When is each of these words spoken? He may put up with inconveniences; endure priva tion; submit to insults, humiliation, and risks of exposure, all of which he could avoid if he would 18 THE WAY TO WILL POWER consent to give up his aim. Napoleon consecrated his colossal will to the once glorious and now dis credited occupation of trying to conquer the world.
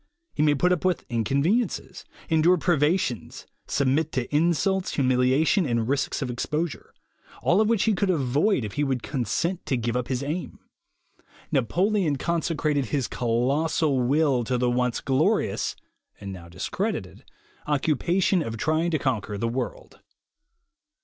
He 0.33 0.41
may 0.41 0.55
put 0.55 0.71
up 0.71 0.83
with 0.83 1.05
inconveniences; 1.11 2.05
endure 2.27 2.57
priva 2.57 2.97
tion; 2.99 3.29
submit 3.67 4.11
to 4.13 4.35
insults, 4.35 4.95
humiliation, 4.95 5.67
and 5.67 5.87
risks 5.87 6.23
of 6.23 6.31
exposure, 6.31 6.91
all 7.43 7.61
of 7.61 7.69
which 7.69 7.83
he 7.83 7.93
could 7.93 8.09
avoid 8.09 8.65
if 8.65 8.73
he 8.73 8.83
would 8.83 9.01
18 9.03 9.03
THE 9.03 9.05
WAY 9.05 9.09
TO 9.11 9.17
WILL 9.17 9.19
POWER 9.19 9.25
consent 9.25 9.65
to 9.67 9.77
give 9.77 9.95
up 9.95 10.07
his 10.07 10.23
aim. 10.23 10.59
Napoleon 11.51 12.15
consecrated 12.15 12.85
his 12.87 13.07
colossal 13.07 13.99
will 13.99 14.43
to 14.45 14.57
the 14.57 14.71
once 14.71 15.01
glorious 15.01 15.75
and 16.19 16.33
now 16.33 16.49
dis 16.49 16.67
credited 16.67 17.23
occupation 17.67 18.41
of 18.41 18.57
trying 18.57 18.89
to 18.89 18.97
conquer 18.97 19.37
the 19.37 19.47
world. 19.47 19.99